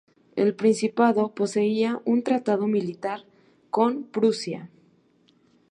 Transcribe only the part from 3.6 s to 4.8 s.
con Prusia.